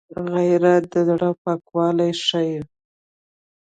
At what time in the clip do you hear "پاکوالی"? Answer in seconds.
1.41-2.11